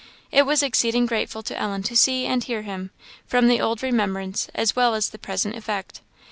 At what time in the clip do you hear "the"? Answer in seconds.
3.47-3.61, 5.09-5.19